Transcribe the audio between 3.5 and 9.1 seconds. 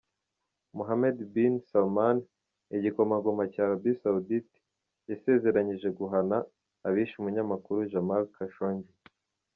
cya Arabie Saoudite, yasezeranyije guhana 'abishe' umunyamakuru Jamal Khashoggi.